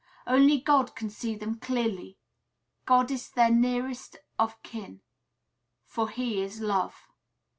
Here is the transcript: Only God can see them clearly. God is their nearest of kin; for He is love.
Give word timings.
Only 0.25 0.59
God 0.59 0.95
can 0.95 1.11
see 1.11 1.35
them 1.35 1.59
clearly. 1.59 2.17
God 2.87 3.11
is 3.11 3.29
their 3.29 3.51
nearest 3.51 4.17
of 4.39 4.59
kin; 4.63 5.01
for 5.85 6.09
He 6.09 6.41
is 6.41 6.59
love. 6.59 6.95